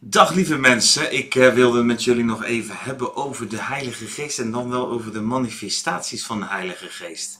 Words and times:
Dag 0.00 0.34
lieve 0.34 0.56
mensen, 0.56 1.12
ik 1.12 1.34
uh, 1.34 1.52
wilde 1.52 1.82
met 1.82 2.04
jullie 2.04 2.24
nog 2.24 2.44
even 2.44 2.74
hebben 2.78 3.16
over 3.16 3.48
de 3.48 3.62
Heilige 3.62 4.06
Geest 4.06 4.38
en 4.38 4.50
dan 4.50 4.70
wel 4.70 4.88
over 4.88 5.12
de 5.12 5.20
manifestaties 5.20 6.24
van 6.24 6.40
de 6.40 6.46
Heilige 6.46 6.86
Geest. 6.88 7.38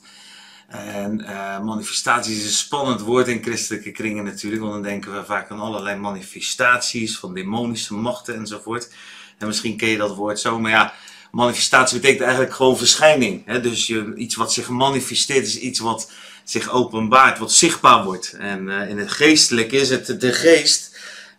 En 0.67 1.21
uh, 1.21 1.59
manifestaties 1.59 2.37
is 2.37 2.43
een 2.43 2.51
spannend 2.51 3.01
woord 3.01 3.27
in 3.27 3.43
christelijke 3.43 3.91
kringen 3.91 4.23
natuurlijk, 4.23 4.61
want 4.61 4.73
dan 4.73 4.83
denken 4.83 5.13
we 5.13 5.25
vaak 5.25 5.51
aan 5.51 5.59
allerlei 5.59 5.97
manifestaties 5.99 7.17
van 7.17 7.33
demonische 7.33 7.93
machten 7.93 8.35
enzovoort. 8.35 8.89
En 9.37 9.47
misschien 9.47 9.77
ken 9.77 9.89
je 9.89 9.97
dat 9.97 10.15
woord 10.15 10.39
zo, 10.39 10.59
maar 10.59 10.71
ja, 10.71 10.93
manifestatie 11.31 11.99
betekent 11.99 12.23
eigenlijk 12.23 12.53
gewoon 12.53 12.77
verschijning. 12.77 13.45
Hè? 13.45 13.61
Dus 13.61 13.87
je, 13.87 14.13
iets 14.15 14.35
wat 14.35 14.53
zich 14.53 14.69
manifesteert 14.69 15.45
is 15.45 15.59
iets 15.59 15.79
wat 15.79 16.11
zich 16.43 16.69
openbaart, 16.69 17.37
wat 17.37 17.51
zichtbaar 17.51 18.03
wordt. 18.03 18.31
En 18.31 18.67
uh, 18.67 18.89
in 18.89 18.97
het 18.97 19.11
geestelijk 19.11 19.71
is 19.71 19.89
het 19.89 20.21
de 20.21 20.33
geest 20.33 20.88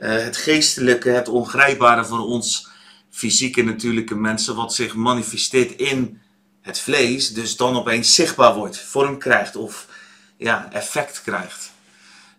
het 0.09 0.37
geestelijke, 0.37 1.09
het 1.09 1.29
ongrijpbare 1.29 2.05
voor 2.05 2.27
ons 2.27 2.69
fysieke 3.11 3.63
natuurlijke 3.63 4.15
mensen, 4.15 4.55
wat 4.55 4.75
zich 4.75 4.95
manifesteert 4.95 5.77
in 5.77 6.21
het 6.61 6.81
vlees, 6.81 7.33
dus 7.33 7.57
dan 7.57 7.77
opeens 7.77 8.15
zichtbaar 8.15 8.55
wordt, 8.55 8.79
vorm 8.79 9.19
krijgt 9.19 9.57
of 9.57 9.87
ja, 10.37 10.73
effect 10.73 11.23
krijgt. 11.23 11.73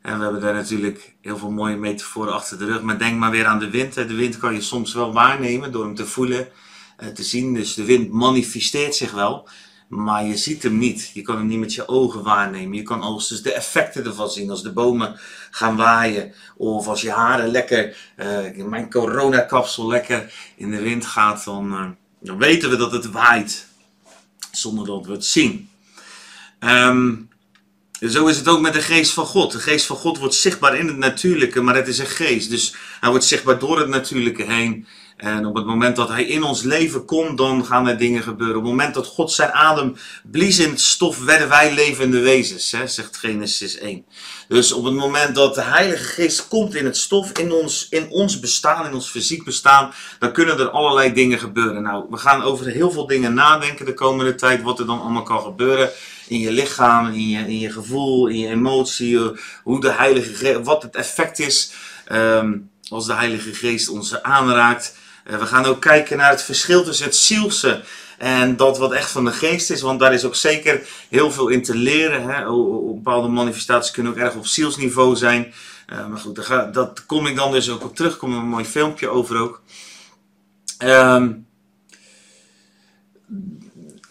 En 0.01 0.17
we 0.17 0.23
hebben 0.23 0.41
daar 0.41 0.53
natuurlijk 0.53 1.13
heel 1.21 1.37
veel 1.37 1.51
mooie 1.51 1.75
metaforen 1.75 2.33
achter 2.33 2.57
de 2.57 2.65
rug. 2.65 2.81
Maar 2.81 2.97
denk 2.97 3.19
maar 3.19 3.31
weer 3.31 3.45
aan 3.45 3.59
de 3.59 3.69
wind. 3.69 3.93
De 3.93 4.13
wind 4.13 4.37
kan 4.37 4.53
je 4.53 4.61
soms 4.61 4.93
wel 4.93 5.13
waarnemen 5.13 5.71
door 5.71 5.83
hem 5.83 5.95
te 5.95 6.05
voelen, 6.05 6.47
eh, 6.97 7.07
te 7.07 7.23
zien. 7.23 7.53
Dus 7.53 7.73
de 7.73 7.83
wind 7.83 8.11
manifesteert 8.11 8.95
zich 8.95 9.11
wel. 9.11 9.49
Maar 9.91 10.25
je 10.25 10.37
ziet 10.37 10.63
hem 10.63 10.77
niet. 10.77 11.11
Je 11.13 11.21
kan 11.21 11.37
hem 11.37 11.47
niet 11.47 11.59
met 11.59 11.73
je 11.73 11.87
ogen 11.87 12.23
waarnemen. 12.23 12.77
Je 12.77 12.83
kan 12.83 13.01
hoogstens 13.01 13.41
de 13.41 13.53
effecten 13.53 14.05
ervan 14.05 14.29
zien. 14.29 14.49
Als 14.49 14.63
de 14.63 14.71
bomen 14.71 15.19
gaan 15.51 15.75
waaien. 15.75 16.33
Of 16.57 16.87
als 16.87 17.01
je 17.01 17.11
haren 17.11 17.51
lekker, 17.51 17.97
uh, 18.17 18.65
mijn 18.65 18.89
coronakapsel 18.89 19.87
lekker 19.87 20.33
in 20.55 20.71
de 20.71 20.81
wind 20.81 21.05
gaat. 21.05 21.43
Dan, 21.43 21.71
uh, 21.71 21.85
dan 22.19 22.37
weten 22.37 22.69
we 22.69 22.75
dat 22.75 22.91
het 22.91 23.11
waait. 23.11 23.67
Zonder 24.51 24.85
dat 24.85 25.05
we 25.05 25.11
het 25.11 25.25
zien. 25.25 25.69
Um, 26.59 27.29
zo 28.09 28.27
is 28.27 28.37
het 28.37 28.47
ook 28.47 28.61
met 28.61 28.73
de 28.73 28.81
geest 28.81 29.11
van 29.11 29.25
God. 29.25 29.51
De 29.51 29.59
geest 29.59 29.85
van 29.85 29.95
God 29.95 30.17
wordt 30.17 30.35
zichtbaar 30.35 30.77
in 30.77 30.87
het 30.87 30.97
natuurlijke, 30.97 31.61
maar 31.61 31.75
het 31.75 31.87
is 31.87 31.97
een 31.97 32.05
geest. 32.05 32.49
Dus 32.49 32.75
hij 32.99 33.09
wordt 33.09 33.25
zichtbaar 33.25 33.59
door 33.59 33.79
het 33.79 33.87
natuurlijke 33.87 34.43
heen. 34.43 34.87
En 35.21 35.45
op 35.45 35.55
het 35.55 35.65
moment 35.65 35.95
dat 35.95 36.09
hij 36.09 36.23
in 36.23 36.43
ons 36.43 36.63
leven 36.63 37.05
komt, 37.05 37.37
dan 37.37 37.65
gaan 37.65 37.87
er 37.87 37.97
dingen 37.97 38.23
gebeuren. 38.23 38.55
Op 38.55 38.61
het 38.61 38.71
moment 38.71 38.93
dat 38.93 39.07
God 39.07 39.31
zijn 39.31 39.51
adem 39.51 39.95
blies 40.23 40.59
in 40.59 40.69
het 40.69 40.81
stof, 40.81 41.23
werden 41.23 41.49
wij 41.49 41.73
levende 41.73 42.19
wezens, 42.19 42.71
hè, 42.71 42.87
zegt 42.87 43.17
Genesis 43.17 43.77
1. 43.77 44.05
Dus 44.47 44.71
op 44.71 44.83
het 44.83 44.93
moment 44.93 45.35
dat 45.35 45.55
de 45.55 45.61
Heilige 45.61 46.03
Geest 46.03 46.47
komt 46.47 46.75
in 46.75 46.85
het 46.85 46.97
stof, 46.97 47.31
in 47.31 47.51
ons, 47.51 47.87
in 47.89 48.09
ons 48.09 48.39
bestaan, 48.39 48.85
in 48.85 48.93
ons 48.93 49.09
fysiek 49.09 49.43
bestaan, 49.43 49.93
dan 50.19 50.31
kunnen 50.31 50.59
er 50.59 50.69
allerlei 50.69 51.13
dingen 51.13 51.39
gebeuren. 51.39 51.83
Nou, 51.83 52.05
we 52.09 52.17
gaan 52.17 52.41
over 52.41 52.65
heel 52.65 52.91
veel 52.91 53.07
dingen 53.07 53.33
nadenken 53.33 53.85
de 53.85 53.93
komende 53.93 54.35
tijd, 54.35 54.61
wat 54.61 54.79
er 54.79 54.85
dan 54.85 55.01
allemaal 55.01 55.23
kan 55.23 55.41
gebeuren 55.41 55.89
in 56.27 56.39
je 56.39 56.51
lichaam, 56.51 57.07
in 57.07 57.29
je, 57.29 57.39
in 57.39 57.59
je 57.59 57.71
gevoel, 57.71 58.27
in 58.27 58.39
je 58.39 58.47
emotie, 58.47 59.19
hoe 59.63 59.81
de 59.81 59.91
Heilige 59.91 60.33
Geest, 60.33 60.59
wat 60.63 60.83
het 60.83 60.95
effect 60.95 61.39
is 61.39 61.73
um, 62.11 62.69
als 62.89 63.05
de 63.05 63.13
Heilige 63.13 63.53
Geest 63.53 63.89
ons 63.89 64.21
aanraakt. 64.21 64.99
Uh, 65.31 65.39
we 65.39 65.45
gaan 65.45 65.65
ook 65.65 65.81
kijken 65.81 66.17
naar 66.17 66.29
het 66.29 66.43
verschil 66.43 66.83
tussen 66.83 67.05
het 67.05 67.15
zielse 67.15 67.83
en 68.17 68.55
dat 68.55 68.77
wat 68.77 68.91
echt 68.91 69.11
van 69.11 69.25
de 69.25 69.31
geest 69.31 69.69
is, 69.69 69.81
want 69.81 69.99
daar 69.99 70.13
is 70.13 70.25
ook 70.25 70.35
zeker 70.35 70.81
heel 71.09 71.31
veel 71.31 71.47
in 71.47 71.63
te 71.63 71.75
leren. 71.75 72.29
Hè? 72.29 72.43
Bepaalde 72.93 73.27
manifestaties 73.27 73.91
kunnen 73.91 74.11
ook 74.11 74.17
erg 74.17 74.35
op 74.35 74.45
zielsniveau 74.45 75.15
zijn. 75.15 75.53
Uh, 75.93 76.07
maar 76.07 76.17
goed, 76.19 76.47
daar, 76.47 76.71
dat 76.71 77.05
kom 77.05 77.27
ik 77.27 77.35
dan 77.35 77.51
dus 77.51 77.69
ook 77.69 77.83
op 77.83 77.95
terug. 77.95 78.17
Kom 78.17 78.33
een 78.33 78.47
mooi 78.47 78.65
filmpje 78.65 79.09
over 79.09 79.37
ook. 79.37 79.61
Um, 80.79 81.47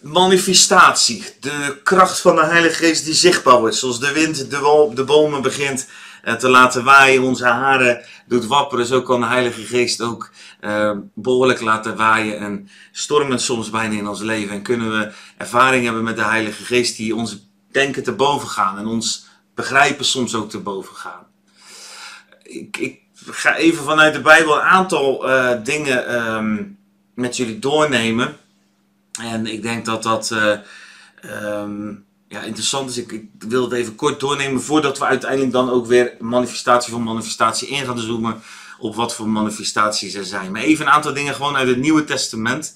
manifestatie. 0.01 1.23
De 1.39 1.79
kracht 1.83 2.19
van 2.19 2.35
de 2.35 2.45
Heilige 2.45 2.75
Geest 2.75 3.05
die 3.05 3.13
zichtbaar 3.13 3.59
wordt. 3.59 3.75
Zoals 3.75 3.99
de 3.99 4.11
wind 4.11 4.49
de, 4.49 4.91
de 4.93 5.03
bomen 5.03 5.41
begint 5.41 5.87
te 6.37 6.49
laten 6.49 6.83
waaien, 6.83 7.23
onze 7.23 7.45
haren 7.45 8.01
doet 8.25 8.45
wapperen. 8.45 8.85
Zo 8.85 9.01
kan 9.01 9.19
de 9.19 9.25
Heilige 9.25 9.61
Geest 9.61 10.01
ook 10.01 10.31
uh, 10.61 10.97
behoorlijk 11.13 11.61
laten 11.61 11.95
waaien. 11.95 12.39
En 12.39 12.69
stormen 12.91 13.39
soms 13.39 13.69
bijna 13.69 13.95
in 13.95 14.07
ons 14.07 14.21
leven. 14.21 14.55
En 14.55 14.61
kunnen 14.61 14.91
we 14.99 15.11
ervaring 15.37 15.83
hebben 15.83 16.03
met 16.03 16.15
de 16.15 16.23
Heilige 16.23 16.63
Geest 16.63 16.97
die 16.97 17.15
ons 17.15 17.49
denken 17.71 18.03
te 18.03 18.13
boven 18.13 18.47
gaan. 18.47 18.77
En 18.77 18.85
ons 18.85 19.25
begrijpen 19.55 20.05
soms 20.05 20.35
ook 20.35 20.49
te 20.49 20.59
boven 20.59 20.95
gaan. 20.95 21.25
Ik, 22.43 22.77
ik 22.77 22.99
ga 23.25 23.55
even 23.55 23.83
vanuit 23.83 24.13
de 24.13 24.21
Bijbel 24.21 24.55
een 24.55 24.61
aantal 24.61 25.29
uh, 25.29 25.51
dingen 25.63 26.25
um, 26.35 26.77
met 27.15 27.37
jullie 27.37 27.59
doornemen. 27.59 28.37
En 29.21 29.45
ik 29.45 29.61
denk 29.61 29.85
dat 29.85 30.03
dat 30.03 30.35
um, 31.25 32.05
ja, 32.31 32.41
interessant 32.41 32.89
is. 32.89 32.97
Ik, 32.97 33.23
wil 33.39 33.63
het 33.63 33.71
even 33.71 33.95
kort 33.95 34.19
doornemen 34.19 34.61
voordat 34.61 34.97
we 34.97 35.05
uiteindelijk 35.05 35.51
dan 35.51 35.69
ook 35.69 35.85
weer 35.85 36.15
manifestatie 36.19 36.91
voor 36.91 37.01
manifestatie 37.01 37.67
in 37.67 37.85
gaan 37.85 37.99
zoomen 37.99 38.41
op 38.79 38.95
wat 38.95 39.15
voor 39.15 39.29
manifestaties 39.29 40.13
er 40.13 40.25
zijn. 40.25 40.51
Maar 40.51 40.61
even 40.61 40.85
een 40.85 40.91
aantal 40.91 41.13
dingen 41.13 41.33
gewoon 41.33 41.55
uit 41.55 41.67
het 41.67 41.77
Nieuwe 41.77 42.03
Testament. 42.03 42.75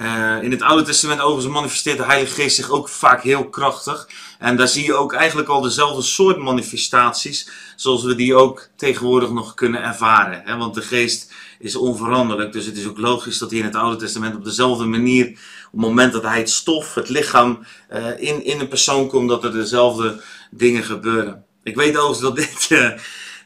Uh, 0.00 0.42
in 0.42 0.50
het 0.50 0.62
Oude 0.62 0.82
Testament 0.82 1.20
overigens 1.20 1.54
manifesteert 1.54 1.98
de 1.98 2.04
Heilige 2.04 2.34
Geest 2.34 2.56
zich 2.56 2.70
ook 2.70 2.88
vaak 2.88 3.22
heel 3.22 3.48
krachtig. 3.48 4.08
En 4.38 4.56
daar 4.56 4.68
zie 4.68 4.84
je 4.84 4.94
ook 4.94 5.12
eigenlijk 5.12 5.48
al 5.48 5.60
dezelfde 5.60 6.02
soort 6.02 6.38
manifestaties 6.38 7.50
zoals 7.76 8.02
we 8.02 8.14
die 8.14 8.34
ook 8.34 8.68
tegenwoordig 8.76 9.30
nog 9.30 9.54
kunnen 9.54 9.82
ervaren. 9.82 10.42
Hè? 10.44 10.56
Want 10.56 10.74
de 10.74 10.82
Geest 10.82 11.32
is 11.58 11.76
onveranderlijk, 11.76 12.52
dus 12.52 12.66
het 12.66 12.76
is 12.76 12.86
ook 12.86 12.98
logisch 12.98 13.38
dat 13.38 13.50
hij 13.50 13.58
in 13.58 13.64
het 13.64 13.74
Oude 13.74 13.96
Testament 13.96 14.34
op 14.34 14.44
dezelfde 14.44 14.84
manier, 14.84 15.26
op 15.28 15.36
het 15.70 15.80
moment 15.80 16.12
dat 16.12 16.22
hij 16.22 16.38
het 16.38 16.50
stof, 16.50 16.94
het 16.94 17.08
lichaam, 17.08 17.64
uh, 17.92 18.06
in, 18.18 18.44
in 18.44 18.60
een 18.60 18.68
persoon 18.68 19.08
komt, 19.08 19.28
dat 19.28 19.44
er 19.44 19.52
dezelfde 19.52 20.22
dingen 20.50 20.82
gebeuren. 20.82 21.44
Ik 21.62 21.76
weet 21.76 21.96
overigens 21.96 22.20
dat 22.20 22.36
dit 22.36 22.96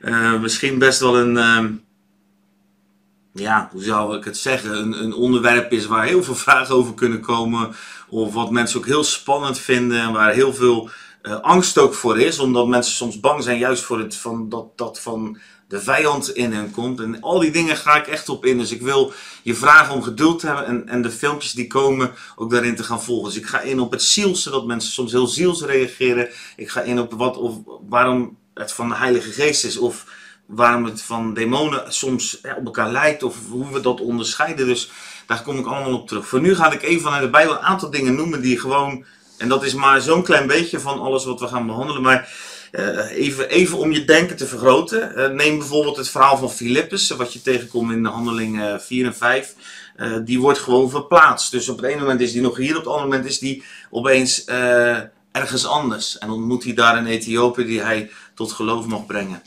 uh, 0.00 0.41
misschien 0.41 0.78
best 0.78 1.00
wel 1.00 1.19
een 1.19 1.84
ja, 3.34 3.69
hoe 3.72 3.83
zou 3.83 4.17
ik 4.17 4.25
het 4.25 4.37
zeggen, 4.37 4.78
een, 4.78 5.03
een, 5.03 5.15
onderwerp 5.15 5.72
is 5.72 5.87
waar 5.87 6.05
heel 6.05 6.22
veel 6.22 6.34
vragen 6.34 6.75
over 6.75 6.95
kunnen 6.95 7.21
komen. 7.21 7.75
Of 8.09 8.33
wat 8.33 8.50
mensen 8.50 8.78
ook 8.78 8.87
heel 8.87 9.05
spannend 9.05 9.59
vinden 9.59 10.00
en 10.00 10.12
waar 10.12 10.33
heel 10.33 10.55
veel 10.55 10.91
uh, 11.22 11.41
angst 11.41 11.78
ook 11.78 11.94
voor 11.94 12.21
is. 12.21 12.39
Omdat 12.39 12.67
mensen 12.67 12.94
soms 12.94 13.21
bang 13.21 13.43
zijn 13.43 13.59
juist 13.59 13.83
voor 13.83 13.99
het 13.99 14.17
van, 14.17 14.49
dat, 14.49 14.78
dat 14.78 15.00
van 15.00 15.39
de 15.69 15.81
vijand 15.81 16.28
in 16.28 16.53
hen 16.53 16.71
komt. 16.71 17.00
En 17.00 17.21
al 17.21 17.39
die 17.39 17.50
dingen 17.50 17.77
ga 17.77 17.97
ik 17.97 18.06
echt 18.06 18.28
op 18.28 18.44
in. 18.44 18.59
Dus 18.59 18.73
ik 18.73 18.83
wil 18.83 19.12
je 19.43 19.55
vragen 19.55 19.94
om 19.94 20.03
geduld 20.03 20.39
te 20.39 20.47
hebben 20.47 20.67
en, 20.67 20.89
en 20.89 21.03
de 21.03 21.11
filmpjes 21.11 21.53
die 21.53 21.67
komen 21.67 22.12
ook 22.37 22.50
daarin 22.50 22.77
te 22.77 22.84
gaan 22.84 23.03
volgen. 23.03 23.33
Dus 23.33 23.39
ik 23.39 23.47
ga 23.47 23.61
in 23.61 23.81
op 23.81 23.91
het 23.91 24.03
ziels, 24.03 24.43
zodat 24.43 24.67
mensen 24.67 24.93
soms 24.93 25.12
heel 25.12 25.27
ziels 25.27 25.62
reageren. 25.62 26.28
Ik 26.56 26.71
ga 26.71 26.81
in 26.81 27.00
op 27.00 27.12
wat 27.12 27.37
of 27.37 27.55
waarom 27.89 28.37
het 28.55 28.73
van 28.73 28.89
de 28.89 28.94
Heilige 28.94 29.31
Geest 29.31 29.65
is. 29.65 29.77
Of 29.77 30.06
waarom 30.47 30.84
het 30.84 31.03
van 31.03 31.34
demonen 31.34 31.93
soms 31.93 32.41
op 32.56 32.65
elkaar 32.65 32.91
lijkt 32.91 33.22
of 33.22 33.37
hoe 33.50 33.72
we 33.72 33.81
dat 33.81 34.00
onderscheiden. 34.00 34.66
Dus 34.66 34.91
daar 35.27 35.43
kom 35.43 35.59
ik 35.59 35.66
allemaal 35.66 35.94
op 35.94 36.09
terug. 36.09 36.27
Voor 36.27 36.41
nu 36.41 36.55
ga 36.55 36.72
ik 36.72 36.82
even 36.82 37.03
vanuit 37.03 37.22
de 37.22 37.31
Bijbel 37.31 37.55
een 37.55 37.60
aantal 37.60 37.91
dingen 37.91 38.15
noemen 38.15 38.41
die 38.41 38.60
gewoon, 38.60 39.05
en 39.38 39.49
dat 39.49 39.65
is 39.65 39.75
maar 39.75 40.00
zo'n 40.00 40.22
klein 40.22 40.47
beetje 40.47 40.81
van 40.81 41.00
alles 41.00 41.25
wat 41.25 41.41
we 41.41 41.49
gaan 41.49 41.66
behandelen, 41.66 42.03
maar 42.03 42.32
uh, 42.72 43.10
even, 43.10 43.49
even 43.49 43.78
om 43.78 43.93
je 43.93 44.05
denken 44.05 44.37
te 44.37 44.47
vergroten. 44.47 45.12
Uh, 45.16 45.28
neem 45.28 45.59
bijvoorbeeld 45.59 45.97
het 45.97 46.10
verhaal 46.10 46.37
van 46.37 46.50
Filippus, 46.50 47.11
wat 47.11 47.32
je 47.32 47.43
tegenkomt 47.43 47.93
in 47.93 48.03
de 48.03 48.09
handeling 48.09 48.61
uh, 48.61 48.78
4 48.78 49.06
en 49.06 49.15
5. 49.15 49.55
Uh, 49.97 50.16
die 50.25 50.41
wordt 50.41 50.59
gewoon 50.59 50.91
verplaatst. 50.91 51.50
Dus 51.50 51.69
op 51.69 51.76
het 51.76 51.87
ene 51.87 52.00
moment 52.00 52.21
is 52.21 52.32
die 52.32 52.43
nog 52.43 52.56
hier, 52.56 52.71
op 52.71 52.84
het 52.84 52.87
andere 52.87 53.09
moment 53.09 53.28
is 53.28 53.38
die 53.38 53.62
opeens 53.91 54.44
ergens 55.32 55.66
anders. 55.66 56.19
En 56.19 56.31
ontmoet 56.31 56.65
hij 56.65 56.75
daar 56.75 56.97
een 56.97 57.06
Ethiopië 57.06 57.65
die 57.65 57.81
hij 57.81 58.11
tot 58.34 58.53
geloof 58.53 58.87
mag 58.87 59.06
brengen. 59.06 59.43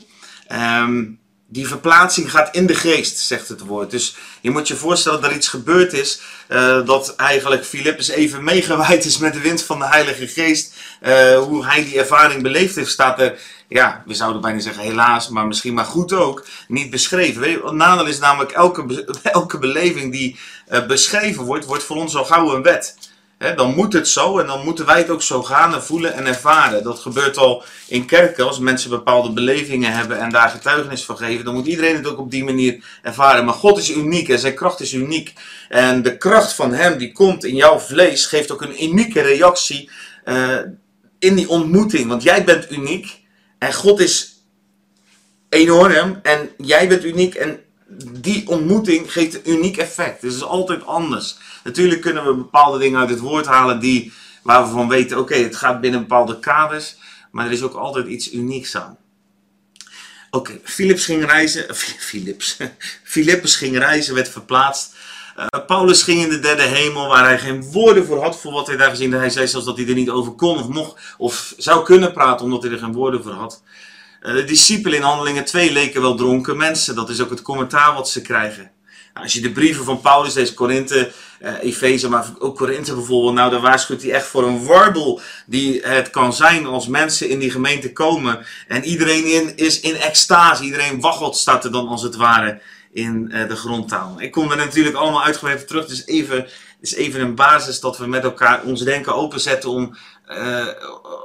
Um, 0.52 1.18
die 1.50 1.68
verplaatsing 1.68 2.30
gaat 2.30 2.54
in 2.54 2.66
de 2.66 2.74
geest, 2.74 3.18
zegt 3.18 3.48
het 3.48 3.60
woord. 3.60 3.90
Dus 3.90 4.16
je 4.40 4.50
moet 4.50 4.68
je 4.68 4.76
voorstellen 4.76 5.20
dat 5.20 5.30
er 5.30 5.36
iets 5.36 5.48
gebeurd 5.48 5.92
is. 5.92 6.20
Uh, 6.48 6.86
dat 6.86 7.16
eigenlijk 7.16 7.64
Filippus 7.64 8.08
even 8.08 8.44
meegewaaid 8.44 9.04
is 9.04 9.18
met 9.18 9.32
de 9.32 9.40
wind 9.40 9.62
van 9.62 9.78
de 9.78 9.86
Heilige 9.86 10.26
Geest. 10.26 10.74
Uh, 11.02 11.38
hoe 11.38 11.66
hij 11.66 11.84
die 11.84 11.98
ervaring 11.98 12.42
beleefd 12.42 12.74
heeft, 12.74 12.90
staat 12.90 13.20
er, 13.20 13.38
ja, 13.68 14.02
we 14.06 14.14
zouden 14.14 14.40
bijna 14.40 14.60
zeggen 14.60 14.82
helaas, 14.82 15.28
maar 15.28 15.46
misschien 15.46 15.74
maar 15.74 15.84
goed 15.84 16.12
ook, 16.12 16.46
niet 16.68 16.90
beschreven. 16.90 17.40
Weet 17.40 17.60
je, 17.64 17.72
nadeel 17.72 18.06
is 18.06 18.18
namelijk 18.18 18.52
elke, 18.52 19.04
elke 19.22 19.58
beleving 19.58 20.12
die 20.12 20.38
uh, 20.68 20.86
beschreven 20.86 21.44
wordt, 21.44 21.64
wordt 21.64 21.84
voor 21.84 21.96
ons 21.96 22.16
al 22.16 22.24
gauw 22.24 22.54
een 22.54 22.62
wet. 22.62 22.96
Dan 23.38 23.74
moet 23.74 23.92
het 23.92 24.08
zo 24.08 24.38
en 24.38 24.46
dan 24.46 24.64
moeten 24.64 24.86
wij 24.86 24.98
het 24.98 25.10
ook 25.10 25.22
zo 25.22 25.42
gaan 25.42 25.74
en 25.74 25.82
voelen 25.82 26.14
en 26.14 26.26
ervaren. 26.26 26.82
Dat 26.82 26.98
gebeurt 26.98 27.36
al 27.36 27.64
in 27.88 28.06
kerken. 28.06 28.46
Als 28.46 28.58
mensen 28.58 28.90
bepaalde 28.90 29.32
belevingen 29.32 29.92
hebben 29.92 30.18
en 30.18 30.30
daar 30.30 30.48
getuigenis 30.48 31.04
van 31.04 31.16
geven, 31.16 31.44
dan 31.44 31.54
moet 31.54 31.66
iedereen 31.66 31.96
het 31.96 32.06
ook 32.06 32.18
op 32.18 32.30
die 32.30 32.44
manier 32.44 32.84
ervaren. 33.02 33.44
Maar 33.44 33.54
God 33.54 33.78
is 33.78 33.90
uniek 33.90 34.28
en 34.28 34.38
zijn 34.38 34.54
kracht 34.54 34.80
is 34.80 34.92
uniek. 34.92 35.32
En 35.68 36.02
de 36.02 36.16
kracht 36.16 36.52
van 36.52 36.72
Hem 36.72 36.98
die 36.98 37.12
komt 37.12 37.44
in 37.44 37.54
jouw 37.54 37.78
vlees 37.78 38.26
geeft 38.26 38.52
ook 38.52 38.62
een 38.62 38.84
unieke 38.84 39.20
reactie 39.20 39.90
uh, 40.24 40.58
in 41.18 41.34
die 41.34 41.48
ontmoeting. 41.48 42.08
Want 42.08 42.22
jij 42.22 42.44
bent 42.44 42.70
uniek 42.70 43.20
en 43.58 43.74
God 43.74 44.00
is 44.00 44.42
enorm 45.48 46.18
en 46.22 46.50
jij 46.56 46.88
bent 46.88 47.04
uniek 47.04 47.34
en 47.34 47.60
die 48.20 48.48
ontmoeting 48.48 49.12
geeft 49.12 49.34
een 49.34 49.50
uniek 49.50 49.76
effect. 49.76 50.22
Het 50.22 50.32
is 50.32 50.42
altijd 50.42 50.86
anders. 50.86 51.36
Natuurlijk 51.64 52.00
kunnen 52.00 52.24
we 52.24 52.34
bepaalde 52.34 52.78
dingen 52.78 53.00
uit 53.00 53.10
het 53.10 53.20
woord 53.20 53.46
halen 53.46 53.80
die, 53.80 54.12
waar 54.42 54.64
we 54.64 54.70
van 54.70 54.88
weten, 54.88 55.18
oké, 55.18 55.34
het 55.34 55.56
gaat 55.56 55.80
binnen 55.80 56.00
bepaalde 56.00 56.38
kaders. 56.38 56.96
Maar 57.30 57.46
er 57.46 57.52
is 57.52 57.62
ook 57.62 57.74
altijd 57.74 58.06
iets 58.06 58.32
unieks 58.32 58.76
aan. 58.76 58.96
Oké, 60.30 60.60
Philips 60.64 61.04
ging 61.04 61.24
reizen. 61.24 61.74
Philips. 62.08 62.56
Philippus 63.02 63.56
ging 63.56 63.78
reizen, 63.78 64.14
werd 64.14 64.28
verplaatst. 64.28 64.94
Uh, 65.38 65.46
Paulus 65.66 66.02
ging 66.02 66.22
in 66.22 66.28
de 66.28 66.38
derde 66.38 66.62
hemel, 66.62 67.08
waar 67.08 67.24
hij 67.24 67.38
geen 67.38 67.62
woorden 67.62 68.06
voor 68.06 68.22
had 68.22 68.40
voor 68.40 68.52
wat 68.52 68.66
hij 68.66 68.76
daar 68.76 68.90
gezien 68.90 69.12
had. 69.12 69.20
Hij 69.20 69.30
zei 69.30 69.48
zelfs 69.48 69.66
dat 69.66 69.76
hij 69.76 69.88
er 69.88 69.94
niet 69.94 70.10
over 70.10 70.32
kon 70.32 70.58
of 70.58 70.68
mocht, 70.68 71.00
of 71.18 71.54
zou 71.56 71.84
kunnen 71.84 72.12
praten, 72.12 72.44
omdat 72.44 72.62
hij 72.62 72.72
er 72.72 72.78
geen 72.78 72.92
woorden 72.92 73.22
voor 73.22 73.32
had. 73.32 73.62
Uh, 74.22 74.32
de 74.32 74.44
discipelen 74.44 74.98
in 74.98 75.04
Handelingen 75.04 75.44
2 75.44 75.72
leken 75.72 76.00
wel 76.00 76.14
dronken 76.14 76.56
mensen. 76.56 76.94
Dat 76.94 77.10
is 77.10 77.20
ook 77.20 77.30
het 77.30 77.42
commentaar 77.42 77.94
wat 77.94 78.08
ze 78.08 78.22
krijgen. 78.22 78.70
Nou, 79.12 79.24
als 79.24 79.32
je 79.32 79.40
de 79.40 79.52
brieven 79.52 79.84
van 79.84 80.00
Paulus 80.00 80.34
leest, 80.34 80.54
Korinthe, 80.54 81.12
uh, 81.40 81.62
Efeze, 81.62 82.08
maar 82.08 82.26
ook 82.38 82.56
Korinthe 82.56 82.94
bijvoorbeeld, 82.94 83.34
nou 83.34 83.50
daar 83.50 83.60
waarschuwt 83.60 84.02
hij 84.02 84.12
echt 84.12 84.26
voor 84.26 84.46
een 84.46 84.64
warbel 84.64 85.20
die 85.46 85.80
het 85.82 86.10
kan 86.10 86.32
zijn 86.32 86.66
als 86.66 86.88
mensen 86.88 87.28
in 87.28 87.38
die 87.38 87.50
gemeente 87.50 87.92
komen. 87.92 88.46
En 88.68 88.84
iedereen 88.84 89.24
in, 89.24 89.56
is 89.56 89.80
in 89.80 89.96
extase, 89.96 90.64
iedereen 90.64 91.00
waggelt 91.00 91.36
staat 91.36 91.64
er 91.64 91.72
dan 91.72 91.88
als 91.88 92.02
het 92.02 92.16
ware 92.16 92.60
in 92.92 93.30
uh, 93.32 93.48
de 93.48 93.56
grondtaal. 93.56 94.20
Ik 94.20 94.30
kom 94.32 94.50
er 94.50 94.56
natuurlijk 94.56 94.96
allemaal 94.96 95.24
uitgebreid 95.24 95.66
terug, 95.68 95.86
dus 95.86 96.06
even, 96.06 96.46
is 96.80 96.94
even 96.94 97.20
een 97.20 97.34
basis 97.34 97.80
dat 97.80 97.98
we 97.98 98.06
met 98.06 98.22
elkaar 98.22 98.62
ons 98.62 98.82
denken 98.82 99.14
openzetten 99.14 99.70
om 99.70 99.96
uh, 100.30 100.66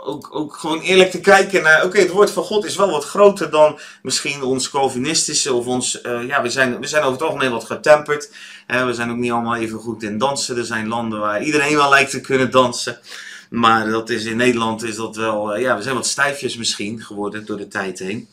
ook, 0.03 0.29
ook 0.31 0.55
gewoon 0.55 0.79
eerlijk 0.79 1.11
te 1.11 1.19
kijken 1.19 1.63
naar, 1.63 1.83
oké, 1.83 1.99
het 1.99 2.09
woord 2.09 2.31
van 2.31 2.43
God 2.43 2.65
is 2.65 2.75
wel 2.75 2.91
wat 2.91 3.05
groter 3.05 3.49
dan 3.49 3.79
misschien 4.01 4.43
ons 4.43 4.69
Calvinistische 4.69 5.53
of 5.53 5.65
ons, 5.65 6.01
uh, 6.03 6.27
ja, 6.27 6.41
we 6.41 6.49
zijn, 6.49 6.79
we 6.79 6.87
zijn 6.87 7.03
over 7.03 7.13
het 7.13 7.27
algemeen 7.27 7.51
wat 7.51 7.63
getemperd. 7.63 8.31
We 8.67 8.93
zijn 8.93 9.11
ook 9.11 9.17
niet 9.17 9.31
allemaal 9.31 9.55
even 9.55 9.79
goed 9.79 10.03
in 10.03 10.17
dansen. 10.17 10.57
Er 10.57 10.65
zijn 10.65 10.87
landen 10.87 11.19
waar 11.19 11.43
iedereen 11.43 11.75
wel 11.75 11.89
lijkt 11.89 12.11
te 12.11 12.21
kunnen 12.21 12.51
dansen. 12.51 12.99
Maar 13.49 13.89
dat 13.89 14.09
is 14.09 14.25
in 14.25 14.37
Nederland 14.37 14.83
is 14.83 14.95
dat 14.95 15.15
wel, 15.15 15.57
ja, 15.57 15.75
we 15.75 15.81
zijn 15.81 15.95
wat 15.95 16.07
stijfjes 16.07 16.57
misschien 16.57 17.01
geworden 17.01 17.45
door 17.45 17.57
de 17.57 17.67
tijd 17.67 17.99
heen. 17.99 18.27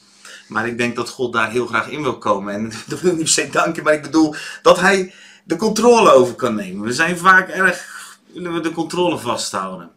Maar 0.49 0.67
ik 0.67 0.79
denk 0.79 0.97
dat 0.97 1.09
God 1.09 1.33
daar 1.33 1.51
heel 1.51 1.67
graag 1.67 1.89
in 1.89 2.03
wil 2.03 2.19
komen. 2.19 2.55
En 2.55 2.73
dat 2.87 3.01
wil 3.01 3.11
ik 3.11 3.17
niet 3.17 3.25
per 3.25 3.33
se 3.33 3.49
danken, 3.51 3.85
maar 3.85 3.93
ik 3.93 4.03
bedoel 4.03 4.35
dat 4.63 4.81
hij 4.81 5.15
de 5.45 5.57
controle 5.57 6.13
over 6.13 6.35
kan 6.35 6.55
nemen. 6.55 6.87
We 6.87 6.93
zijn 6.93 7.19
vaak 7.19 7.49
erg, 7.49 7.87
willen 8.33 8.53
we 8.53 8.61
de 8.61 8.73
controle 8.73 9.19
vasthouden. 9.19 9.91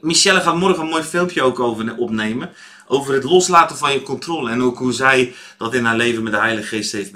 Michelle 0.00 0.40
gaat 0.40 0.56
morgen 0.56 0.82
een 0.82 0.88
mooi 0.88 1.02
filmpje 1.02 1.42
ook 1.42 1.60
over 1.60 1.96
opnemen. 1.96 2.50
Over 2.86 3.14
het 3.14 3.24
loslaten 3.24 3.76
van 3.76 3.92
je 3.92 4.02
controle. 4.02 4.50
En 4.50 4.62
ook 4.62 4.78
hoe 4.78 4.92
zij 4.92 5.34
dat 5.58 5.74
in 5.74 5.84
haar 5.84 5.96
leven 5.96 6.22
met 6.22 6.32
de 6.32 6.38
Heilige 6.38 6.66
Geest 6.66 6.92
heeft 6.92 7.12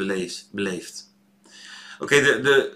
beleefd. 0.51 1.09
Oké, 1.99 2.23
de, 2.23 2.41
de, 2.43 2.73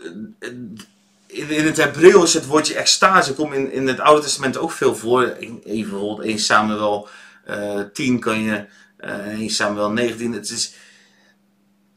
in, 1.26 1.64
het 1.66 1.76
Hebreeuws 1.76 2.34
het 2.34 2.46
woordje 2.46 2.74
extase 2.74 3.34
komt 3.34 3.54
in, 3.54 3.72
in 3.72 3.86
het 3.86 4.00
Oude 4.00 4.22
Testament 4.22 4.56
ook 4.56 4.72
veel 4.72 4.96
voor. 4.96 5.36
Even 5.64 5.90
bijvoorbeeld 5.90 6.28
1 6.28 6.38
Samuel 6.38 7.08
uh, 7.48 7.80
10 7.92 8.20
kan 8.20 8.42
je, 8.42 8.64
uh, 9.00 9.26
1 9.26 9.50
Samuel 9.50 9.90
19. 9.90 10.32
Het 10.32 10.50
is, 10.50 10.74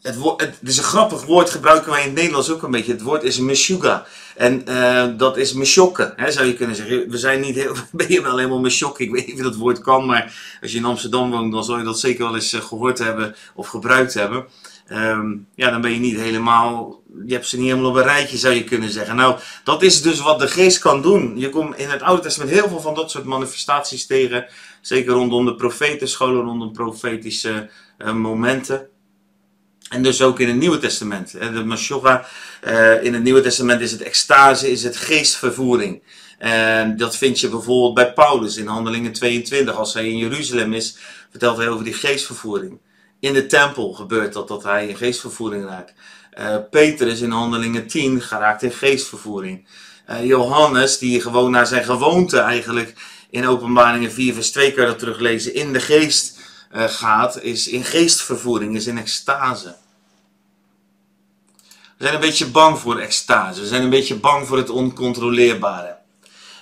het, 0.08 0.18
het, 0.38 0.70
is 0.70 0.78
een 0.78 0.84
grappig 0.84 1.26
woord, 1.26 1.50
gebruiken 1.50 1.92
wij 1.92 2.00
in 2.00 2.08
het 2.08 2.16
Nederlands 2.16 2.52
ook 2.52 2.64
een 2.64 2.72
beetje. 2.72 2.92
Het 2.92 3.02
woord 3.02 3.24
is 3.24 3.40
meshuga. 3.40 4.06
En 4.36 4.64
uh, 4.68 5.06
dat 5.18 5.38
is 5.38 5.54
meshokken, 5.54 6.14
zou 6.28 6.48
je 6.48 6.54
kunnen 6.54 6.76
zeggen. 6.76 7.10
We 7.10 7.18
zijn 7.18 7.42
niet 7.42 7.56
heel, 7.56 7.76
ben 7.92 8.12
je 8.12 8.22
wel 8.22 8.38
helemaal 8.38 8.60
meshokken. 8.60 9.06
Ik 9.06 9.12
weet 9.12 9.28
niet 9.28 9.36
of 9.36 9.42
dat 9.42 9.56
woord 9.56 9.82
kan, 9.82 10.06
maar 10.06 10.58
als 10.62 10.72
je 10.72 10.78
in 10.78 10.86
Amsterdam 10.86 11.32
woont, 11.32 11.52
dan 11.52 11.64
zal 11.64 11.78
je 11.78 11.84
dat 11.84 12.00
zeker 12.00 12.24
wel 12.24 12.36
eens 12.36 12.54
uh, 12.54 12.62
gehoord 12.62 12.98
hebben 12.98 13.36
of 13.56 13.68
gebruikt 13.68 14.14
hebben. 14.14 14.46
Um, 14.92 15.48
ja, 15.56 15.70
dan 15.70 15.82
ben 15.82 15.92
je 15.92 16.00
niet 16.00 16.20
helemaal, 16.20 17.02
je 17.26 17.34
hebt 17.34 17.48
ze 17.48 17.58
niet 17.58 17.68
helemaal 17.68 17.90
op 17.90 17.96
een 17.96 18.04
rijtje, 18.04 18.38
zou 18.38 18.54
je 18.54 18.64
kunnen 18.64 18.90
zeggen. 18.90 19.16
Nou, 19.16 19.40
dat 19.64 19.82
is 19.82 20.02
dus 20.02 20.20
wat 20.20 20.40
de 20.40 20.48
geest 20.48 20.80
kan 20.80 21.02
doen. 21.02 21.40
Je 21.40 21.50
komt 21.50 21.78
in 21.78 21.90
het 21.90 22.02
Oude 22.02 22.22
Testament 22.22 22.52
heel 22.52 22.70
veel 22.70 22.80
van 22.80 22.96
dat 22.96 23.12
soort 23.12 23.24
manifestaties 23.24 24.06
tegen. 24.06 24.46
Zeker 24.82 25.14
rondom 25.14 25.46
de 25.46 25.56
profetenscholen, 25.56 26.44
rondom 26.44 26.72
profetische 26.72 27.70
uh, 27.98 28.14
momenten. 28.14 28.90
En 29.90 30.04
dus 30.04 30.22
ook 30.22 30.40
in 30.40 30.48
het 30.48 30.58
Nieuwe 30.58 30.78
Testament. 30.78 31.32
De 31.32 31.64
Mashoga 31.66 32.26
uh, 32.68 33.04
in 33.04 33.14
het 33.14 33.24
Nieuwe 33.24 33.42
Testament 33.42 33.82
is 33.82 33.92
het 33.92 34.02
extase, 34.02 34.72
is 34.72 34.84
het 34.84 34.98
geestvervoering. 34.98 36.02
En 36.38 36.98
dat 36.98 37.18
vind 37.18 37.40
je 37.40 37.50
bijvoorbeeld 37.50 37.94
bij 37.94 38.14
Paulus 38.14 38.58
in 38.58 38.68
Handelingen 38.68 39.14
22. 39.14 39.76
Als 39.76 39.94
hij 39.94 40.10
in 40.10 40.18
Jeruzalem 40.18 40.74
is, 40.74 40.98
vertelt 41.30 41.58
hij 41.58 41.70
over 41.70 41.84
die 41.84 41.94
geestvervoering. 41.94 42.80
In 43.20 43.34
de 43.34 43.46
tempel 43.46 43.94
gebeurt 43.94 44.34
dat, 44.34 44.48
dat 44.48 44.64
hij 44.64 44.88
in 44.88 44.96
geestvervoering 44.96 45.66
raakt. 45.66 45.94
Uh, 46.40 46.56
Petrus 46.70 47.22
in 47.22 47.32
Handelingen 47.32 47.88
10 47.88 48.22
geraakt 48.22 48.64
in 48.64 48.72
geestvervoering. 48.72 49.68
Uh, 50.10 50.26
Johannes, 50.26 50.98
die 50.98 51.22
gewoon 51.22 51.52
naar 51.52 51.68
zijn 51.68 51.84
gewoonte 51.84 52.40
eigenlijk 52.40 52.94
in 53.30 53.48
Openbaringen 53.48 54.12
4 54.12 54.34
vers 54.34 54.52
2 54.52 54.74
kan 54.74 54.86
dat 54.86 55.00
teruglezen, 55.00 55.54
in 55.54 55.74
de 55.74 55.80
geest 55.80 56.37
uh, 56.72 56.84
gaat, 56.84 57.42
is 57.42 57.68
in 57.68 57.84
geestvervoering, 57.84 58.76
is 58.76 58.88
in 58.88 58.98
extase. 58.98 59.76
We 61.98 62.04
zijn 62.04 62.14
een 62.14 62.20
beetje 62.20 62.48
bang 62.48 62.80
voor 62.80 63.00
extase. 63.00 63.62
We 63.62 63.68
zijn 63.68 63.84
een 63.84 63.90
beetje 63.90 64.16
bang 64.16 64.48
voor 64.48 64.58
het 64.58 64.70
oncontroleerbare. 64.70 65.98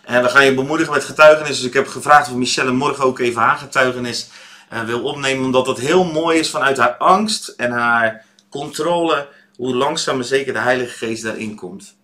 En 0.03 0.23
we 0.23 0.29
gaan 0.29 0.45
je 0.45 0.53
bemoedigen 0.53 0.93
met 0.93 1.03
getuigenis. 1.03 1.57
Dus 1.57 1.67
ik 1.67 1.73
heb 1.73 1.87
gevraagd 1.87 2.29
of 2.29 2.35
Michelle 2.35 2.71
morgen 2.71 3.03
ook 3.03 3.19
even 3.19 3.41
haar 3.41 3.57
getuigenis 3.57 4.27
uh, 4.73 4.83
wil 4.83 5.03
opnemen. 5.03 5.45
Omdat 5.45 5.67
het 5.67 5.79
heel 5.79 6.03
mooi 6.03 6.39
is 6.39 6.49
vanuit 6.49 6.77
haar 6.77 6.95
angst 6.97 7.47
en 7.47 7.71
haar 7.71 8.25
controle. 8.49 9.27
Hoe 9.55 9.75
langzaam 9.75 10.15
maar 10.15 10.25
zeker 10.25 10.53
de 10.53 10.59
Heilige 10.59 10.97
Geest 10.97 11.23
daarin 11.23 11.55
komt. 11.55 11.95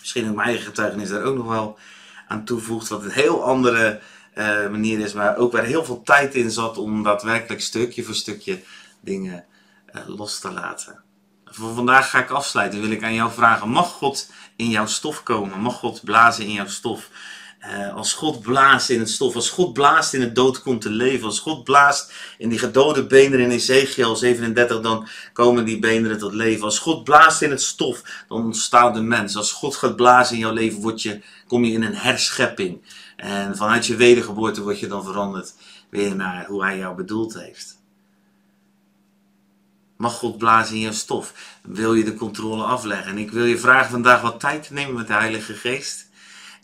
Misschien 0.00 0.28
ook 0.28 0.34
mijn 0.34 0.48
eigen 0.48 0.66
getuigenis 0.66 1.08
daar 1.08 1.22
ook 1.22 1.36
nog 1.36 1.48
wel 1.48 1.78
aan 2.28 2.44
toevoegt. 2.44 2.88
Wat 2.88 3.04
een 3.04 3.10
heel 3.10 3.44
andere 3.44 4.00
uh, 4.34 4.68
manier 4.68 5.00
is, 5.00 5.12
maar 5.12 5.36
ook 5.36 5.52
waar 5.52 5.64
heel 5.64 5.84
veel 5.84 6.02
tijd 6.02 6.34
in 6.34 6.50
zat 6.50 6.78
om 6.78 7.02
daadwerkelijk 7.02 7.62
stukje 7.62 8.02
voor 8.02 8.14
stukje 8.14 8.60
dingen 9.00 9.44
uh, 9.94 10.02
los 10.06 10.38
te 10.38 10.52
laten. 10.52 11.02
Voor 11.44 11.74
vandaag 11.74 12.10
ga 12.10 12.18
ik 12.18 12.30
afsluiten. 12.30 12.80
Wil 12.80 12.90
ik 12.90 13.02
aan 13.02 13.14
jou 13.14 13.32
vragen: 13.32 13.68
mag 13.68 13.88
God 13.88 14.30
in 14.56 14.70
jouw 14.70 14.86
stof 14.86 15.22
komen? 15.22 15.60
Mag 15.60 15.74
God 15.74 16.00
blazen 16.04 16.44
in 16.44 16.52
jouw 16.52 16.66
stof? 16.66 17.10
Uh, 17.60 17.94
als 17.94 18.12
God 18.12 18.42
blaast 18.42 18.90
in 18.90 18.98
het 18.98 19.10
stof, 19.10 19.34
als 19.34 19.50
God 19.50 19.72
blaast 19.72 20.14
in 20.14 20.20
het 20.20 20.34
dood 20.34 20.62
komt 20.62 20.80
te 20.80 20.90
leven, 20.90 21.26
als 21.26 21.40
God 21.40 21.64
blaast 21.64 22.12
in 22.38 22.48
die 22.48 22.58
gedode 22.58 23.06
beenderen 23.06 23.44
in 23.44 23.50
Ezekiel 23.50 24.16
37, 24.16 24.80
dan 24.80 25.08
komen 25.32 25.64
die 25.64 25.78
beenderen 25.78 26.18
tot 26.18 26.32
leven. 26.32 26.64
Als 26.64 26.78
God 26.78 27.04
blaast 27.04 27.42
in 27.42 27.50
het 27.50 27.62
stof, 27.62 28.24
dan 28.28 28.44
ontstaat 28.44 28.94
de 28.94 29.00
mens. 29.00 29.36
Als 29.36 29.52
God 29.52 29.76
gaat 29.76 29.96
blazen 29.96 30.34
in 30.34 30.40
jouw 30.40 30.52
leven, 30.52 30.80
word 30.80 31.02
je, 31.02 31.20
kom 31.46 31.64
je 31.64 31.72
in 31.72 31.82
een 31.82 31.96
herschepping. 31.96 32.82
En 33.16 33.56
vanuit 33.56 33.86
je 33.86 33.96
wedergeboorte 33.96 34.62
word 34.62 34.80
je 34.80 34.86
dan 34.86 35.04
veranderd 35.04 35.54
weer 35.90 36.16
naar 36.16 36.46
hoe 36.46 36.64
hij 36.64 36.78
jou 36.78 36.96
bedoeld 36.96 37.34
heeft. 37.34 37.82
Mag 39.96 40.14
God 40.14 40.38
blazen 40.38 40.74
in 40.74 40.80
je 40.80 40.92
stof? 40.92 41.58
Wil 41.62 41.94
je 41.94 42.04
de 42.04 42.14
controle 42.14 42.64
afleggen? 42.64 43.10
En 43.10 43.18
ik 43.18 43.30
wil 43.30 43.44
je 43.44 43.58
vragen 43.58 43.90
vandaag 43.90 44.20
wat 44.20 44.40
tijd 44.40 44.66
te 44.66 44.72
nemen 44.72 44.94
met 44.94 45.06
de 45.06 45.12
Heilige 45.12 45.54
Geest. 45.54 46.08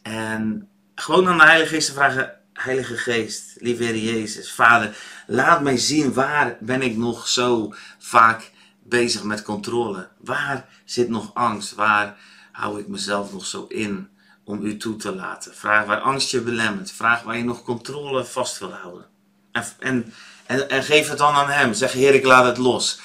En 0.03 0.69
gewoon 0.95 1.29
aan 1.29 1.39
de 1.39 1.45
Heilige 1.45 1.75
Geest 1.75 1.87
te 1.87 1.93
vragen: 1.93 2.35
Heilige 2.53 2.97
Geest, 2.97 3.57
lieve 3.61 3.83
Heer 3.83 3.97
Jezus, 3.97 4.53
Vader, 4.53 4.97
laat 5.27 5.63
mij 5.63 5.77
zien 5.77 6.13
waar 6.13 6.57
ben 6.61 6.83
ik 6.83 6.97
nog 6.97 7.29
zo 7.29 7.75
vaak 7.99 8.51
bezig 8.83 9.23
met 9.23 9.43
controle? 9.43 10.09
Waar 10.19 10.69
zit 10.85 11.09
nog 11.09 11.35
angst? 11.35 11.75
Waar 11.75 12.19
hou 12.53 12.81
ik 12.81 12.89
mezelf 12.89 13.33
nog 13.33 13.47
zo 13.47 13.67
in? 13.69 14.09
Om 14.45 14.65
u 14.65 14.77
toe 14.77 14.97
te 14.97 15.15
laten. 15.15 15.55
Vraag 15.55 15.87
waar 15.87 16.01
angst 16.01 16.31
je 16.31 16.41
belemmert. 16.41 16.93
Vraag 16.93 17.23
waar 17.23 17.37
je 17.37 17.45
nog 17.45 17.63
controle 17.63 18.25
vast 18.25 18.59
wil 18.59 18.73
houden. 18.73 19.07
En, 19.53 19.65
en, 19.79 20.13
en, 20.47 20.71
en, 20.71 20.83
geef 20.83 21.09
het 21.09 21.19
dan 21.19 21.35
aan 21.35 21.51
hem. 21.51 21.75
Zeg, 21.75 21.93
Heer, 21.93 22.15
ik 22.15 22.25
laat 22.25 22.45
het 22.45 22.59
los. 22.59 23.01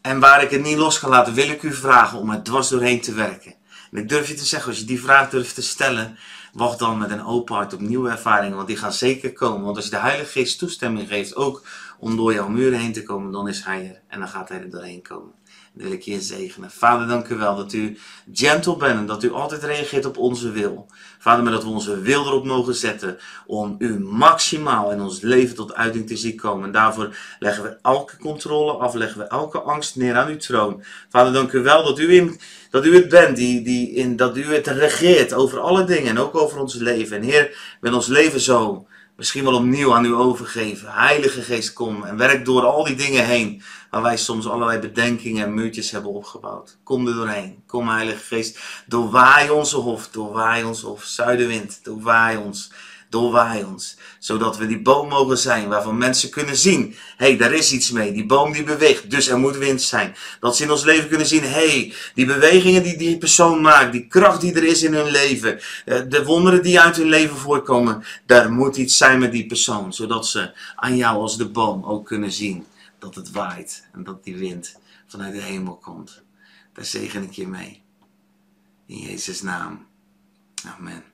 En 0.00 0.20
waar 0.20 0.42
ik 0.42 0.50
het 0.50 0.62
niet 0.62 0.76
los 0.76 0.98
kan 0.98 1.10
laten, 1.10 1.34
wil 1.34 1.48
ik 1.48 1.62
u 1.62 1.72
vragen 1.72 2.18
om 2.18 2.30
het 2.30 2.44
dwars 2.44 2.68
doorheen 2.68 3.00
te 3.00 3.12
werken. 3.12 3.54
En 3.92 3.98
ik 3.98 4.08
durf 4.08 4.28
je 4.28 4.34
te 4.34 4.44
zeggen, 4.44 4.68
als 4.68 4.78
je 4.78 4.84
die 4.84 5.00
vraag 5.00 5.30
durft 5.30 5.54
te 5.54 5.62
stellen, 5.62 6.18
wacht 6.52 6.78
dan 6.78 6.98
met 6.98 7.10
een 7.10 7.24
open 7.24 7.54
hart 7.54 7.72
op 7.72 7.80
nieuwe 7.80 8.10
ervaringen, 8.10 8.56
want 8.56 8.68
die 8.68 8.76
gaan 8.76 8.92
zeker 8.92 9.32
komen. 9.32 9.64
Want 9.64 9.76
als 9.76 9.84
je 9.84 9.90
de 9.90 9.96
Heilige 9.96 10.30
Geest 10.30 10.58
toestemming 10.58 11.08
geeft, 11.08 11.36
ook 11.36 11.66
om 11.98 12.16
door 12.16 12.32
jouw 12.32 12.48
muren 12.48 12.78
heen 12.78 12.92
te 12.92 13.02
komen, 13.02 13.32
dan 13.32 13.48
is 13.48 13.64
Hij 13.64 13.88
er 13.88 14.00
en 14.08 14.18
dan 14.18 14.28
gaat 14.28 14.48
Hij 14.48 14.60
er 14.60 14.70
doorheen 14.70 15.02
komen 15.02 15.32
wil 15.72 15.92
ik 15.92 16.02
je 16.02 16.20
zegenen. 16.20 16.70
Vader, 16.70 17.08
dank 17.08 17.28
u 17.28 17.36
wel 17.36 17.56
dat 17.56 17.72
u 17.72 17.98
gentle 18.32 18.76
bent 18.76 18.98
en 18.98 19.06
dat 19.06 19.22
u 19.22 19.32
altijd 19.32 19.62
reageert 19.62 20.04
op 20.04 20.18
onze 20.18 20.50
wil. 20.50 20.86
Vader, 21.18 21.42
maar 21.42 21.52
dat 21.52 21.62
we 21.62 21.68
onze 21.68 22.00
wil 22.00 22.26
erop 22.26 22.44
mogen 22.44 22.74
zetten 22.74 23.18
om 23.46 23.74
u 23.78 23.98
maximaal 23.98 24.92
in 24.92 25.00
ons 25.00 25.20
leven 25.20 25.54
tot 25.54 25.74
uiting 25.74 26.06
te 26.06 26.16
zien 26.16 26.36
komen. 26.36 26.64
En 26.64 26.72
daarvoor 26.72 27.16
leggen 27.38 27.62
we 27.62 27.76
elke 27.82 28.16
controle 28.16 28.72
af, 28.72 28.94
leggen 28.94 29.18
we 29.20 29.26
elke 29.26 29.60
angst 29.60 29.96
neer 29.96 30.16
aan 30.16 30.28
uw 30.28 30.36
troon. 30.36 30.82
Vader, 31.08 31.32
dank 31.32 31.52
u 31.52 31.62
wel 31.62 31.84
dat 31.84 31.98
u, 31.98 32.14
in, 32.14 32.40
dat 32.70 32.86
u 32.86 32.94
het 32.94 33.08
bent, 33.08 33.36
die, 33.36 33.62
die 33.62 33.90
in, 33.90 34.16
dat 34.16 34.36
u 34.36 34.54
het 34.54 34.66
regeert 34.66 35.32
over 35.32 35.58
alle 35.58 35.84
dingen 35.84 36.08
en 36.08 36.18
ook 36.18 36.36
over 36.36 36.60
ons 36.60 36.74
leven. 36.74 37.16
En 37.16 37.22
Heer, 37.22 37.76
wil 37.80 37.94
ons 37.94 38.06
leven 38.06 38.40
zo 38.40 38.86
misschien 39.20 39.44
wel 39.44 39.54
opnieuw 39.54 39.94
aan 39.94 40.04
u 40.04 40.14
overgeven. 40.14 40.92
Heilige 40.92 41.42
Geest, 41.42 41.72
kom 41.72 42.04
en 42.04 42.16
werk 42.16 42.44
door 42.44 42.62
al 42.62 42.84
die 42.84 42.94
dingen 42.94 43.24
heen 43.24 43.62
waar 43.90 44.02
wij 44.02 44.16
soms 44.16 44.48
allerlei 44.48 44.78
bedenkingen 44.78 45.44
en 45.44 45.54
muurtjes 45.54 45.90
hebben 45.90 46.10
opgebouwd. 46.10 46.78
Kom 46.82 47.06
er 47.06 47.14
doorheen. 47.14 47.62
Kom, 47.66 47.88
Heilige 47.88 48.24
Geest, 48.24 48.58
doorwaai 48.86 49.50
onze 49.50 49.76
hof, 49.76 50.08
doorwaai 50.08 50.64
ons 50.64 50.82
hof. 50.82 51.04
Zuidenwind, 51.04 51.80
doorwaai 51.82 52.36
ons 52.36 52.72
doorwaai 53.10 53.64
ons. 53.64 53.96
Zodat 54.18 54.56
we 54.56 54.66
die 54.66 54.82
boom 54.82 55.08
mogen 55.08 55.38
zijn 55.38 55.68
waarvan 55.68 55.98
mensen 55.98 56.30
kunnen 56.30 56.56
zien. 56.56 56.94
Hé, 57.16 57.26
hey, 57.26 57.36
daar 57.36 57.52
is 57.52 57.72
iets 57.72 57.90
mee. 57.90 58.12
Die 58.12 58.26
boom 58.26 58.52
die 58.52 58.62
beweegt, 58.62 59.10
dus 59.10 59.28
er 59.28 59.38
moet 59.38 59.56
wind 59.56 59.82
zijn. 59.82 60.14
Dat 60.40 60.56
ze 60.56 60.62
in 60.62 60.70
ons 60.70 60.84
leven 60.84 61.08
kunnen 61.08 61.26
zien. 61.26 61.42
Hé, 61.42 61.48
hey, 61.48 61.94
die 62.14 62.26
bewegingen 62.26 62.82
die 62.82 62.96
die 62.96 63.18
persoon 63.18 63.60
maakt. 63.60 63.92
Die 63.92 64.06
kracht 64.06 64.40
die 64.40 64.54
er 64.54 64.64
is 64.64 64.82
in 64.82 64.94
hun 64.94 65.10
leven. 65.10 65.60
Eh, 65.84 66.00
de 66.08 66.24
wonderen 66.24 66.62
die 66.62 66.80
uit 66.80 66.96
hun 66.96 67.08
leven 67.08 67.36
voorkomen. 67.36 68.04
Daar 68.26 68.52
moet 68.52 68.76
iets 68.76 68.96
zijn 68.96 69.18
met 69.18 69.32
die 69.32 69.46
persoon. 69.46 69.92
Zodat 69.92 70.26
ze 70.26 70.52
aan 70.76 70.96
jou 70.96 71.20
als 71.20 71.36
de 71.36 71.48
boom 71.48 71.84
ook 71.84 72.06
kunnen 72.06 72.32
zien. 72.32 72.66
Dat 72.98 73.14
het 73.14 73.30
waait. 73.30 73.88
En 73.92 74.04
dat 74.04 74.24
die 74.24 74.36
wind 74.36 74.76
vanuit 75.06 75.34
de 75.34 75.42
hemel 75.42 75.76
komt. 75.76 76.22
Daar 76.72 76.84
zegen 76.84 77.22
ik 77.22 77.32
je 77.32 77.48
mee. 77.48 77.82
In 78.86 78.98
Jezus' 78.98 79.42
naam. 79.42 79.86
Amen. 80.64 81.09